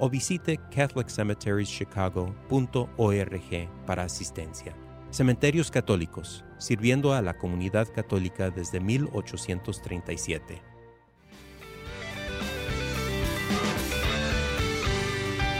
[0.00, 4.74] o visite catholiccemeterieschicago.org para asistencia.
[5.10, 10.62] Cementerios Católicos, sirviendo a la comunidad católica desde 1837.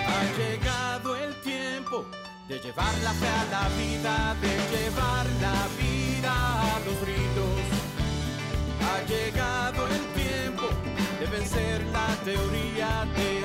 [0.06, 2.06] Ha llegado el tiempo
[2.48, 7.60] de llevar la fe a la vida, de llevar la vida a los ritos.
[8.86, 10.68] Ha llegado el tiempo
[11.18, 13.44] de vencer la teoría, de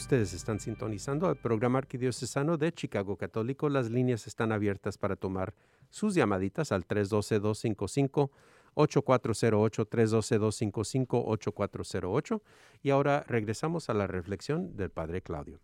[0.00, 3.68] Ustedes están sintonizando el programa arquidiocesano de Chicago Católico.
[3.68, 5.54] Las líneas están abiertas para tomar
[5.90, 8.30] sus llamaditas al 312-255.
[8.74, 10.70] 8408 312
[11.12, 12.42] 8408
[12.82, 15.60] y ahora regresamos a la reflexión del Padre Claudio.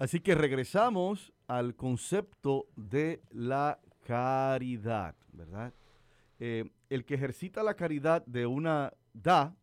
[0.00, 5.72] Así que regresamos al concepto de la caridad, ¿verdad?
[6.40, 9.54] Eh, el que ejercita la caridad de una da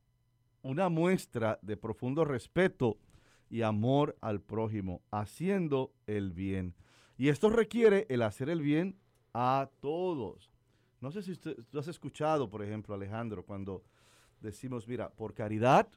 [0.61, 2.97] una muestra de profundo respeto
[3.49, 6.75] y amor al prójimo, haciendo el bien.
[7.17, 8.97] Y esto requiere el hacer el bien
[9.33, 10.51] a todos.
[11.01, 13.83] No sé si usted, tú has escuchado, por ejemplo, Alejandro, cuando
[14.41, 15.87] decimos, mira, por caridad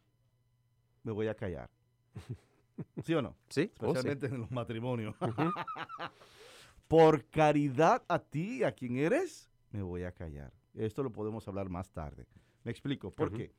[1.02, 1.70] me voy a callar.
[3.04, 3.36] ¿Sí o no?
[3.48, 3.88] Sí, oh, sí.
[3.88, 5.16] Especialmente en los matrimonios.
[6.88, 10.52] por caridad a ti, a quien eres, me voy a callar.
[10.74, 12.26] Esto lo podemos hablar más tarde.
[12.64, 13.10] Me explico.
[13.10, 13.52] ¿Por qué?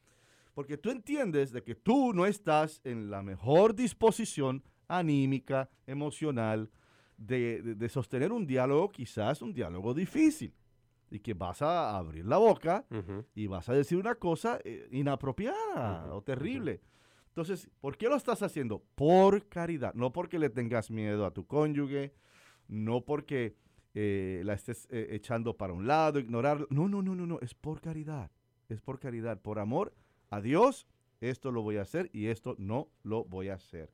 [0.54, 6.70] Porque tú entiendes de que tú no estás en la mejor disposición anímica, emocional,
[7.18, 10.54] de, de- de sostener un diálogo, quizás un diálogo difícil.
[11.12, 12.86] Y que vas a abrir la boca
[13.36, 16.82] y vas a decir una cosa eh, inapropiada o terrible.
[17.30, 18.84] Entonces, ¿por qué lo estás haciendo?
[18.96, 22.14] Por caridad, no porque le tengas miedo a tu cónyuge,
[22.68, 23.56] no porque
[23.96, 26.66] eh, la estés eh, echando para un lado, ignorar.
[26.70, 28.30] No, no, no, no, no, es por caridad,
[28.68, 29.94] es por caridad, por amor
[30.30, 30.88] a Dios,
[31.22, 33.92] esto lo voy a hacer y esto no lo voy a hacer.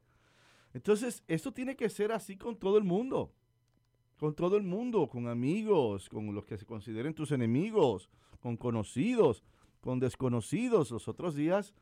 [0.73, 3.33] Entonces, esto tiene que ser así con todo el mundo
[4.17, 8.09] con todo el mundo, con amigos, con los que se consideren tus enemigos,
[8.39, 9.43] con conocidos,
[9.81, 10.91] con desconocidos.
[10.91, 11.73] Los otros días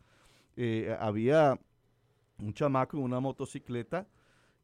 [0.56, 1.60] eh, había
[2.40, 4.08] un chamaco en una motocicleta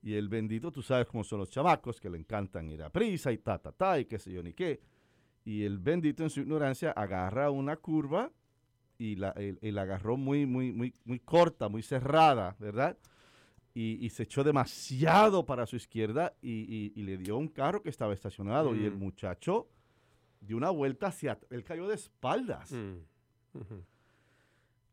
[0.01, 3.31] y el bendito, tú sabes cómo son los chamacos, que le encantan ir a prisa
[3.31, 4.81] y ta, ta, ta, y qué sé yo ni qué.
[5.43, 8.31] Y el bendito en su ignorancia agarra una curva
[9.00, 12.95] y la, él la agarró muy, muy, muy, muy corta, muy cerrada, ¿verdad?
[13.74, 17.82] y, y se echó demasiado para su izquierda y, y- y le dio un carro
[17.82, 19.00] que estaba estacionado y el Mm.
[19.00, 19.70] muchacho
[20.41, 22.72] dio una vuelta hacia, él cayó de espaldas.
[22.74, 22.97] Mm.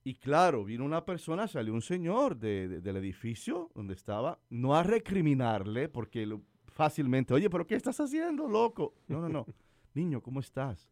[0.04, 4.76] Y claro, vino una persona, salió un señor de- de- del edificio donde estaba, no
[4.76, 8.94] a recriminarle porque lo- fácilmente, oye, pero ¿qué estás haciendo, loco?
[9.08, 9.46] No, no, no.
[9.94, 10.88] Niño, ¿cómo estás?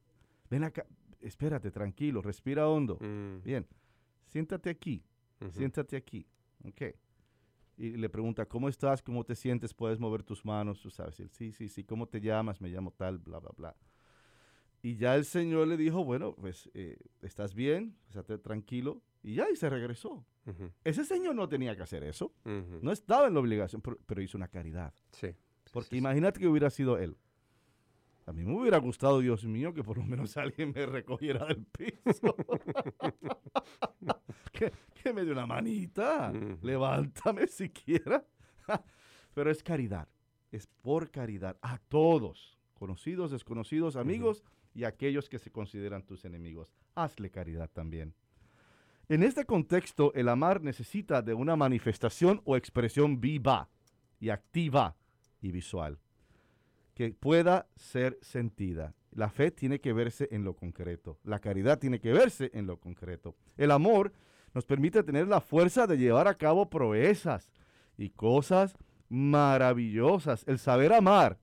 [0.50, 0.84] Ven acá,
[1.26, 2.98] espérate, tranquilo, respira hondo.
[3.00, 3.42] Mm.
[3.42, 3.66] Bien,
[4.26, 5.04] siéntate aquí.
[5.50, 6.26] Siéntate aquí.
[6.64, 6.82] Ok.
[7.76, 9.02] y le pregunta, ¿cómo estás?
[9.02, 9.74] ¿Cómo te sientes?
[9.74, 10.80] ¿Puedes mover tus manos?
[10.80, 12.60] Tú sabes, él, sí, sí, sí, ¿cómo te llamas?
[12.60, 13.76] Me llamo tal, bla, bla, bla.
[14.84, 17.96] Y ya el Señor le dijo, bueno, pues, eh, ¿estás bien?
[18.08, 19.02] Estate tranquilo.
[19.22, 20.26] Y ya, y se regresó.
[20.84, 22.34] Ese Señor no tenía que hacer eso.
[22.44, 24.92] No estaba en la obligación, pero, hizo una caridad.
[25.12, 25.28] Sí.
[25.72, 27.16] Porque imagínate que hubiera sido él.
[28.26, 31.64] A mí me hubiera gustado, Dios mío, que por lo menos alguien me recogiera del
[31.64, 32.34] piso.
[34.52, 36.32] que, me dé una manita.
[36.62, 38.24] Levántame siquiera.
[39.34, 40.08] Pero es caridad.
[40.50, 41.58] Es por caridad.
[41.60, 42.58] A todos.
[42.72, 44.42] Conocidos, desconocidos, amigos
[44.74, 46.72] y aquellos que se consideran tus enemigos.
[46.94, 48.14] Hazle caridad también.
[49.08, 53.68] En este contexto, el amar necesita de una manifestación o expresión viva
[54.18, 54.96] y activa
[55.42, 55.98] y visual
[56.94, 58.94] que pueda ser sentida.
[59.12, 61.18] La fe tiene que verse en lo concreto.
[61.24, 63.36] La caridad tiene que verse en lo concreto.
[63.56, 64.12] El amor
[64.54, 67.52] nos permite tener la fuerza de llevar a cabo proezas
[67.96, 68.76] y cosas
[69.08, 70.44] maravillosas.
[70.46, 71.38] El saber amar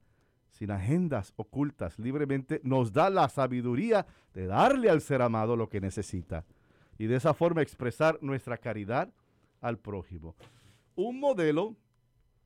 [0.49, 5.81] sin agendas ocultas libremente nos da la sabiduría de darle al ser amado lo que
[5.81, 6.45] necesita
[6.97, 9.09] y de esa forma expresar nuestra caridad
[9.59, 10.35] al prójimo.
[10.95, 11.75] Un modelo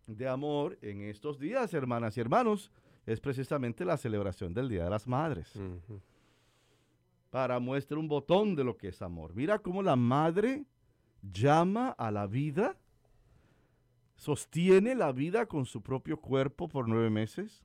[0.08, 2.72] de amor en estos días, hermanas y hermanos,
[3.06, 5.54] es precisamente la celebración del Día de las Madres.
[7.30, 9.34] Para muestra un botón de lo que es amor.
[9.36, 10.66] Mira cómo la madre
[11.22, 12.78] llama a la vida,
[14.16, 17.64] sostiene la vida con su propio cuerpo por nueve meses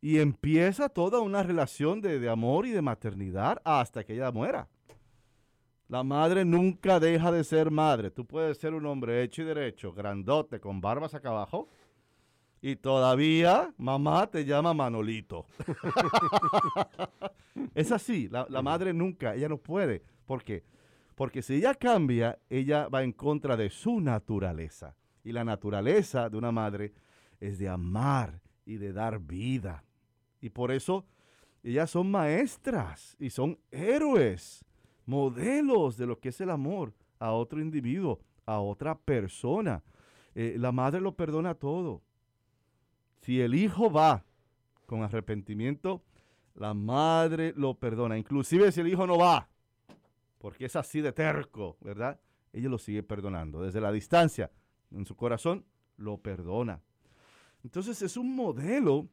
[0.00, 4.68] y empieza toda una relación de, de amor y de maternidad hasta que ella muera.
[5.88, 8.10] La madre nunca deja de ser madre.
[8.10, 11.68] Tú puedes ser un hombre hecho y derecho, grandote, con barbas acá abajo,
[12.62, 15.46] y todavía mamá te llama Manolito.
[17.74, 20.04] es así, la, madre nunca, ella no puede.
[20.24, 20.62] ¿Por qué?
[21.16, 24.94] Porque si ella cambia, ella va en contra de su naturaleza.
[25.24, 26.94] Y la naturaleza de una madre
[27.40, 29.84] es de amar y de dar vida.
[30.40, 31.04] Y por eso
[31.64, 34.64] ellas son maestras y son héroes,
[35.04, 39.82] modelos de lo que es el amor a otro individuo, a otra persona.
[40.34, 42.02] Eh, la madre lo perdona todo.
[43.22, 44.24] Si el hijo va
[44.86, 46.02] con arrepentimiento,
[46.54, 48.18] la madre lo perdona.
[48.18, 49.48] Inclusive si el hijo no va,
[50.38, 52.20] porque es así de terco, ¿verdad?
[52.52, 53.62] Ella lo sigue perdonando.
[53.62, 54.50] Desde la distancia,
[54.90, 55.64] en su corazón,
[55.96, 56.82] lo perdona.
[57.62, 59.08] Entonces es un modelo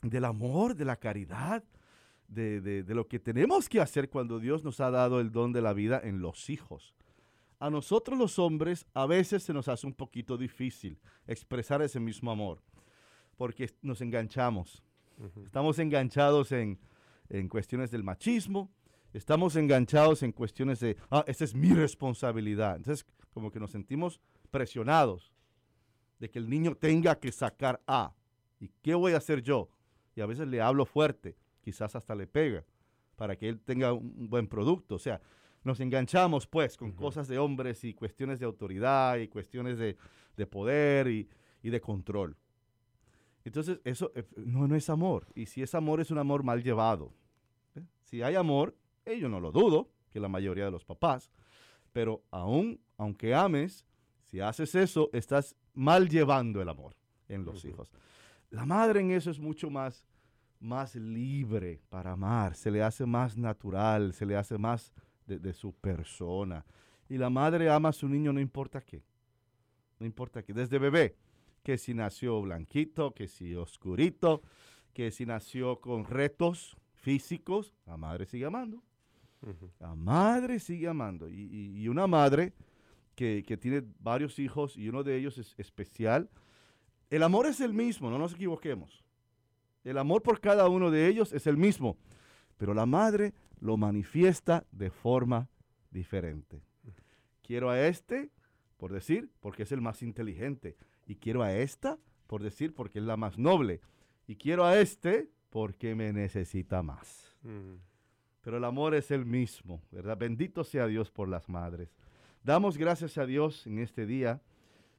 [0.00, 1.62] del amor, de la caridad,
[2.28, 5.60] de, de, lo que tenemos que hacer cuando Dios nos ha dado el don de
[5.60, 6.94] la vida en los hijos.
[7.58, 12.30] A nosotros los hombres a veces se nos hace un poquito difícil expresar ese mismo
[12.30, 12.62] amor
[13.36, 14.82] porque nos enganchamos.
[15.44, 16.78] Estamos enganchados en,
[17.48, 18.70] cuestiones del machismo,
[19.12, 22.76] estamos enganchados en cuestiones de, ah, esta es mi responsabilidad.
[22.76, 24.20] Entonces, como que nos sentimos
[24.50, 25.32] presionados
[26.18, 28.14] de que el niño tenga que sacar A.
[28.60, 29.68] ¿Y qué voy a hacer yo?
[30.14, 32.64] Y a veces le hablo fuerte, quizás hasta le pega,
[33.16, 34.94] para que él tenga un buen producto.
[34.94, 35.20] O sea,
[35.62, 41.08] nos enganchamos pues con cosas de hombres y cuestiones de autoridad y cuestiones de, poder
[41.08, 41.28] y
[41.62, 42.36] de control.
[43.46, 45.28] Entonces, eso eh, no, no es amor.
[45.36, 47.12] Y si es amor, es un amor mal llevado.
[47.76, 47.82] ¿eh?
[48.02, 51.30] Si hay amor, eh, yo no lo dudo, que la mayoría de los papás,
[51.92, 53.86] pero aún, aunque ames,
[54.24, 56.96] si haces eso, estás mal llevando el amor
[57.28, 57.92] en los hijos.
[58.50, 60.04] La madre en eso es mucho más,
[60.58, 64.92] más libre para amar, se le hace más natural, se le hace más
[65.24, 66.66] de, de su persona.
[67.08, 69.04] Y la madre ama a su niño no importa qué,
[70.00, 71.16] no importa qué, desde bebé
[71.66, 74.40] que si nació blanquito, que si oscurito,
[74.94, 78.84] que si nació con retos físicos, la madre sigue amando.
[79.80, 81.28] La madre sigue amando.
[81.28, 82.52] Y, una madre
[83.16, 86.30] que, tiene varios hijos y uno de ellos es especial,
[87.10, 89.02] el amor es el mismo, no nos equivoquemos.
[89.82, 91.96] El amor por cada uno de ellos es el mismo,
[92.58, 95.48] pero la madre lo manifiesta de forma
[95.90, 96.62] diferente.
[97.42, 98.30] Quiero a este,
[98.76, 103.04] por decir, porque es el más inteligente y quiero a esta, por decir, porque es
[103.04, 103.80] la más noble,
[104.26, 107.36] y quiero a este porque me necesita más.
[108.42, 110.16] Pero el amor es el mismo, ¿verdad?
[110.18, 111.94] Bendito sea Dios por las madres.
[112.42, 114.42] Damos gracias a Dios en este día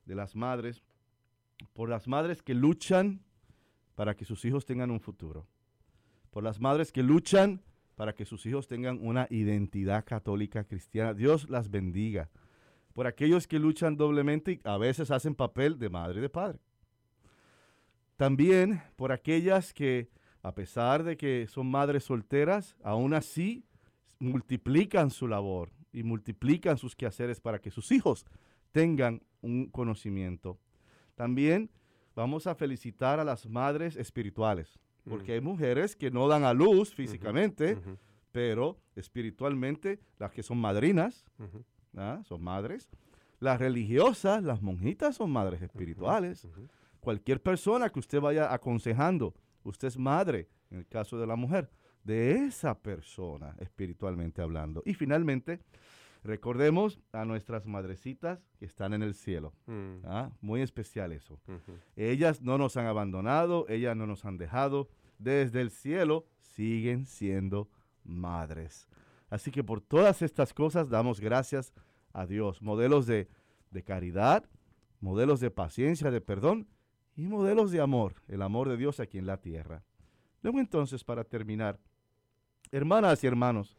[0.06, 0.82] de las madres,
[1.74, 3.22] por las madres que luchan
[3.96, 5.48] para que sus hijos tengan un futuro,
[6.30, 7.62] por las madres que luchan
[7.96, 11.14] para que sus hijos tengan una identidad católica cristiana.
[11.14, 12.30] Dios las bendiga
[12.98, 16.58] por aquellos que luchan doblemente y a veces hacen papel de madre y de padre.
[18.16, 20.10] También por aquellas que,
[20.42, 23.64] a pesar de que son madres solteras, aún así
[24.18, 28.26] multiplican su labor y multiplican sus quehaceres para que sus hijos
[28.72, 30.58] tengan un conocimiento.
[31.14, 31.70] También
[32.16, 36.96] vamos a felicitar a las madres espirituales, porque hay mujeres que no dan a luz
[36.96, 37.78] físicamente,
[38.32, 41.26] pero espiritualmente las que son madrinas,
[41.98, 42.22] ¿ah?
[42.24, 42.90] son madres.
[43.40, 46.48] Las religiosas, las monjitas son madres espirituales.
[47.00, 51.70] Cualquier persona que usted vaya aconsejando, usted es madre, en el caso de la mujer,
[52.04, 54.82] de esa persona espiritualmente hablando.
[54.86, 55.60] Y finalmente,
[56.24, 59.54] recordemos a nuestras madrecitas que están en el cielo.
[59.68, 60.06] Mm.
[60.06, 60.32] ¿ah?
[60.42, 61.40] Muy especial eso.
[61.96, 64.90] Ellas no nos han abandonado, ellas no nos han dejado.
[65.20, 67.70] Desde el cielo siguen siendo
[68.04, 68.88] madres.
[69.30, 71.74] Así que por todas estas cosas damos gracias
[72.18, 72.62] a Dios.
[72.62, 73.28] Modelos de,
[73.86, 74.44] caridad,
[75.00, 76.68] modelos de paciencia, de perdón
[77.16, 79.84] y modelos de amor, el amor de Dios aquí en la tierra.
[80.42, 81.80] Luego entonces, para terminar,
[82.72, 83.78] hermanas y hermanos,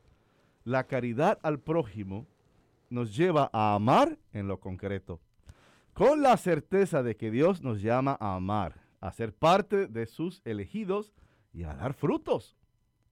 [0.64, 2.26] la caridad al prójimo
[2.90, 5.20] nos lleva a amar en lo concreto,
[5.92, 10.40] con la certeza de que Dios nos llama a amar, a ser parte de sus
[10.44, 11.12] elegidos
[11.52, 12.56] y a dar frutos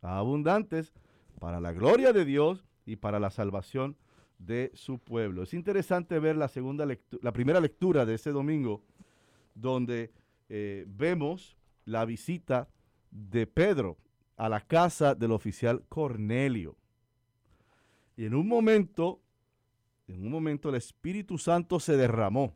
[0.03, 0.93] abundantes
[1.41, 3.97] para la gloria de Dios y para la salvación
[4.39, 5.43] de su pueblo.
[5.43, 8.83] Es interesante ver la, segunda la primera lectura de ese domingo,
[9.55, 10.13] donde
[10.49, 12.69] eh, vemos la visita
[13.11, 13.97] de Pedro
[14.37, 16.77] a la casa del oficial Cornelio.
[18.17, 19.21] Y en un momento,
[20.07, 22.55] en un momento el Espíritu Santo se derramó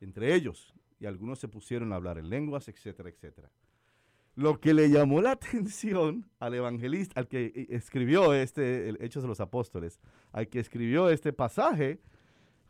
[0.00, 3.50] entre ellos y algunos se pusieron a hablar en lenguas, etcétera, etcétera.
[4.36, 9.28] Lo que le llamó la atención al evangelista, al que eh, escribió este, Hechos de
[9.28, 10.00] los Apóstoles,
[10.32, 12.00] al que escribió este pasaje,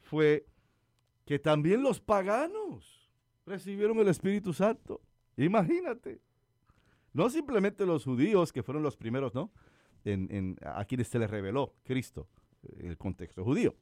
[0.02, 0.46] fue
[1.24, 3.10] que también los paganos
[3.46, 5.00] recibieron el Espíritu Santo.
[5.36, 6.20] Imagínate.
[7.12, 9.50] No simplemente los judíos, que fueron los primeros, ¿no?
[10.04, 12.28] En, a quienes se les reveló Cristo,
[12.78, 13.74] el contexto judío.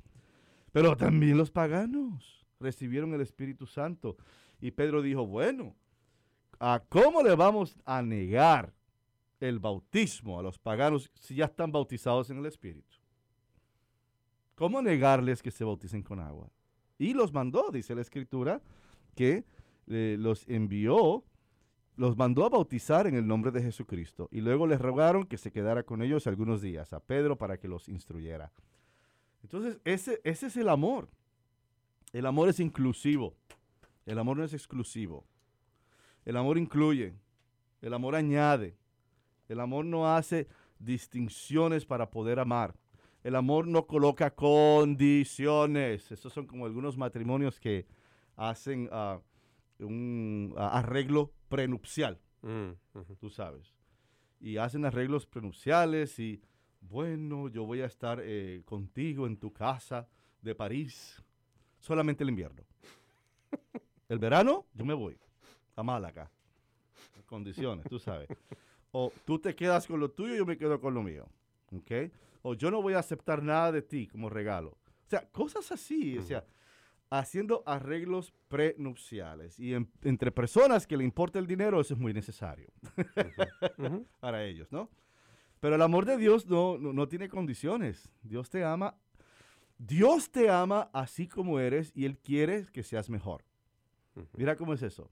[0.71, 4.17] Pero también los paganos recibieron el Espíritu Santo.
[4.61, 5.75] Y Pedro dijo, bueno,
[6.89, 8.73] cómo le vamos a negar
[9.41, 12.97] el bautismo a los paganos si ya están bautizados en el Espíritu?
[14.55, 16.49] ¿Cómo negarles que se bauticen con agua?
[16.99, 18.63] Y los mandó, dice la Escritura,
[19.17, 19.45] que
[19.89, 21.25] eh, los envió,
[21.97, 24.29] los mandó a bautizar en el nombre de Jesucristo.
[24.31, 27.67] Y luego les rogaron que se quedara con ellos algunos días a Pedro para que
[27.67, 28.53] los instruyera.
[29.43, 31.09] Entonces, ese, ese es el amor.
[32.13, 33.35] El amor es inclusivo.
[34.07, 35.27] El amor no es exclusivo.
[36.25, 37.15] El amor incluye,
[37.81, 38.77] el amor añade,
[39.49, 40.47] el amor no hace
[40.79, 42.75] distinciones para poder amar.
[43.23, 46.11] El amor no coloca condiciones.
[46.11, 47.87] Esos son como algunos matrimonios que
[48.37, 49.21] hacen ah,
[49.79, 52.71] un ah, arreglo prenupcial, mm,
[53.21, 53.75] tú sabes.
[54.41, 56.41] Y hacen arreglos prenupciales y,
[56.81, 60.09] bueno, yo voy a estar eh, contigo en tu casa
[60.41, 61.23] de París
[61.79, 62.63] solamente el invierno.
[64.09, 65.17] El verano, yo me voy
[65.77, 66.31] a Málaga.
[67.27, 68.29] Condiciones, tú sabes.
[68.91, 71.27] O tú te quedas con lo tuyo y yo me quedo con lo mío.
[71.75, 72.13] ¿Ok?
[72.43, 74.71] O yo no voy a aceptar nada de ti como regalo.
[74.71, 76.19] O sea, cosas así.
[76.19, 76.45] O sea,
[77.19, 79.61] haciendo arreglos prenupciales.
[79.61, 82.69] Y entre personas que le importa el dinero, eso es muy necesario
[84.21, 84.89] para ellos, ¿no?
[85.61, 88.11] Pero el amor de Dios no, no, tiene condiciones.
[88.23, 88.97] Dios te ama.
[89.79, 93.45] Dios te ama así como eres y Él quiere que seas mejor.
[94.37, 95.11] Mira cómo es eso.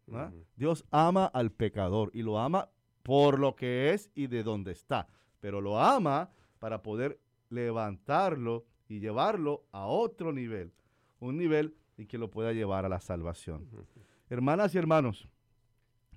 [0.57, 2.68] Dios ama al pecador y lo ama
[3.03, 5.09] por lo que es y de donde está,
[5.40, 10.72] pero lo ama para poder levantarlo y llevarlo a otro nivel,
[11.18, 13.68] un nivel y que lo pueda llevar a la salvación.
[14.28, 15.28] Hermanas y hermanos,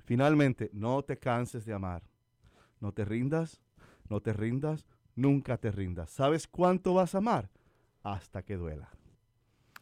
[0.05, 2.03] finalmente, no te canses de amar.
[2.79, 3.61] No te rindas,
[4.09, 6.09] no te rindas, nunca te rindas.
[6.09, 7.49] ¿Sabes cuánto vas a amar?
[8.03, 8.89] Hasta que duela.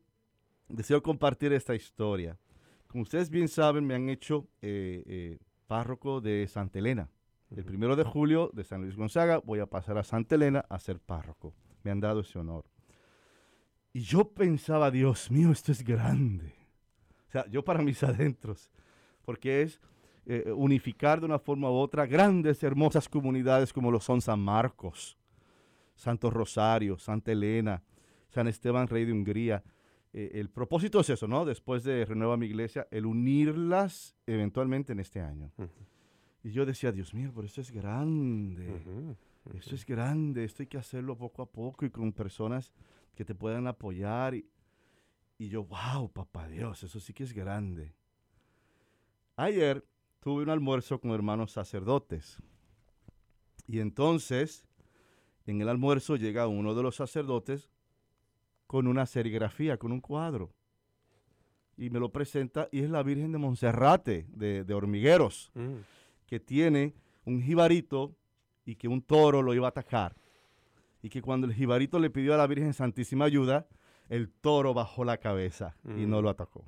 [0.67, 2.39] deseo compartir esta historia.
[2.87, 7.07] Como ustedes bien saben, me han hecho eh, eh, párroco de Santa Elena.
[7.55, 10.79] El primero de julio de San Luis Gonzaga voy a pasar a Santa Elena a
[10.79, 11.53] ser párroco.
[11.83, 12.65] Me han dado ese honor.
[13.93, 16.55] Y yo pensaba, Dios mío, esto es grande.
[17.27, 18.71] O sea, yo para mis adentros,
[19.21, 19.79] porque es
[20.25, 25.15] eh, unificar de una forma u otra grandes, hermosas comunidades como lo son San Marcos,
[25.93, 27.83] Santo Rosario, Santa Elena,
[28.31, 29.63] San Esteban, rey de Hungría.
[30.13, 31.45] Eh, el propósito es eso, ¿no?
[31.45, 35.51] Después de Renueva mi iglesia, el unirlas eventualmente en este año.
[36.43, 38.81] Y yo decía, Dios mío, pero esto es grande.
[39.53, 42.73] Esto es grande, esto hay que hacerlo poco a poco y con personas
[43.15, 44.33] que te puedan apoyar.
[44.33, 44.49] Y,
[45.37, 47.93] y yo, wow, papá Dios, eso sí que es grande.
[49.35, 49.85] Ayer
[50.19, 52.37] tuve un almuerzo con hermanos sacerdotes.
[53.67, 54.67] Y entonces,
[55.45, 57.69] en el almuerzo llega uno de los sacerdotes
[58.71, 60.53] con una serigrafía, con un cuadro.
[61.75, 65.73] Y me lo presenta y es la Virgen de Monserrate, de, Hormigueros, mm.
[66.25, 66.95] que tiene
[67.25, 68.15] un jibarito
[68.63, 70.15] y que un toro lo iba a atacar.
[71.01, 73.67] Y que cuando el jibarito le pidió a la Virgen Santísima ayuda,
[74.07, 76.23] el toro bajó la cabeza y no mm.
[76.23, 76.63] lo atacó.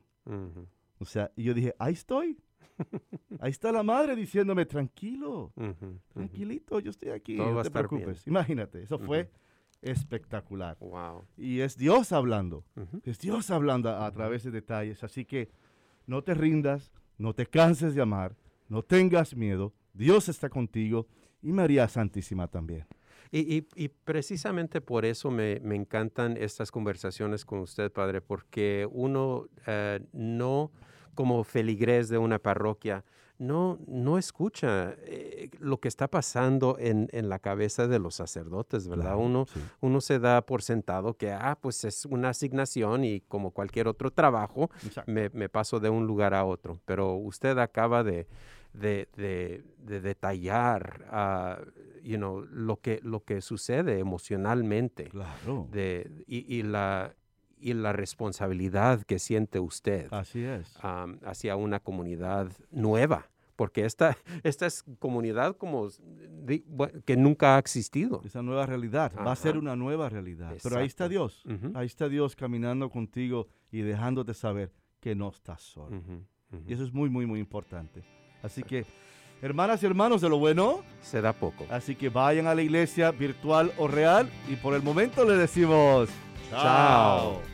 [0.99, 2.37] O sea, y yo dije, ahí estoy.
[3.39, 5.53] Ahí está la madre diciéndome, tranquilo,
[6.11, 8.27] tranquilito, yo estoy aquí, no te preocupes.
[8.27, 9.31] Imagínate, eso fue
[9.83, 10.77] espectacular.
[10.79, 11.25] Wow.
[11.37, 12.63] Y es Dios hablando.
[13.03, 15.03] Es Dios hablando a, través de detalles.
[15.03, 15.49] Así que
[16.07, 18.35] no te rindas, no te canses de amar,
[18.69, 19.73] no tengas miedo.
[19.93, 21.07] Dios está contigo
[21.41, 22.87] y María Santísima también.
[23.35, 30.71] Y, precisamente por eso me, encantan estas conversaciones con usted, Padre, porque uno eh, no,
[31.15, 33.03] como feligrés de una parroquia,
[33.39, 39.17] no, no escucha eh, lo que está pasando en, la cabeza de los sacerdotes, ¿verdad?
[39.17, 39.45] uno,
[39.81, 44.11] uno se da por sentado que, ah, pues es una asignación y como cualquier otro
[44.11, 44.69] trabajo,
[45.07, 46.79] me, paso de un lugar a otro.
[46.85, 48.27] Pero usted acaba de,
[48.73, 55.05] de, detallar uh, you know, lo, que, lo que sucede emocionalmente.
[55.05, 55.67] Claro.
[55.71, 57.13] De, y, y la
[57.63, 60.77] y la responsabilidad que siente usted Así es.
[61.23, 65.87] hacia una comunidad nueva, porque esta, esta es comunidad como
[67.05, 68.21] que nunca ha existido.
[68.25, 70.53] Esa nueva realidad, va a ser una nueva realidad.
[70.61, 71.43] Pero ahí está Dios,
[71.73, 76.01] ahí está Dios caminando contigo y dejándote saber que no estás solo.
[76.67, 78.03] Y eso es muy, muy, muy importante.
[78.43, 78.85] Así que,
[79.41, 81.65] hermanas y hermanos de lo bueno, se da poco.
[81.69, 86.09] Así que vayan a la iglesia virtual o real y por el momento le decimos,
[86.49, 87.52] chao.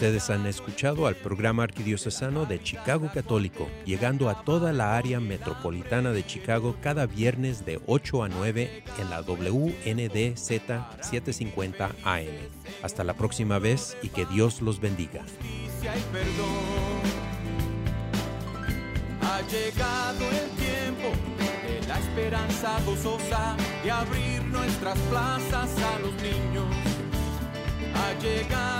[0.00, 6.12] Ustedes han escuchado al programa arquidiocesano de Chicago Católico, llegando a toda la área metropolitana
[6.12, 10.62] de Chicago cada viernes de 8 a 9 en la WNDZ
[11.02, 12.28] 750 AM.
[12.82, 15.22] Hasta la próxima vez y que Dios los bendiga.
[19.20, 21.12] Ha llegado el tiempo
[21.68, 26.64] de la esperanza gozosa de abrir nuestras plazas a los niños.
[27.94, 28.79] Ha llegado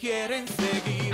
[0.00, 1.09] Quieren seguir.